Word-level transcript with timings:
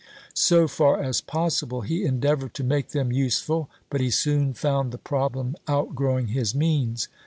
So 0.33 0.67
far 0.67 0.99
as 0.99 1.21
possible 1.21 1.81
he 1.81 2.05
endeavored 2.05 2.55
to 2.55 2.63
make 2.63 2.87
them 2.87 3.11
useful, 3.11 3.69
but 3.91 4.01
he 4.01 4.09
soon 4.09 4.51
found 4.53 4.91
the 4.91 4.97
problem 4.97 5.55
outgrowing 5.67 6.29
his 6.29 6.55
means. 6.55 7.07